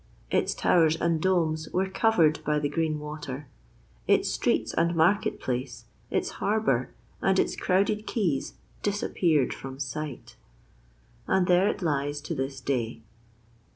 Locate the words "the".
2.57-2.67